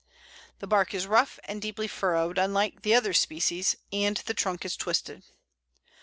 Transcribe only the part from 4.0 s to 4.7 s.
the trunk